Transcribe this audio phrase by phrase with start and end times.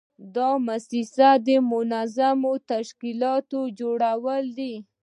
[0.35, 4.73] دا په موسسه کې د منظمو تشکیلاتو جوړول دي.